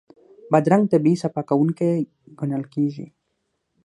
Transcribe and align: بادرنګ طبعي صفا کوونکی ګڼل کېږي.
بادرنګ 0.51 0.83
طبعي 0.91 1.13
صفا 1.21 1.41
کوونکی 1.49 1.91
ګڼل 2.39 2.63
کېږي. 2.73 3.05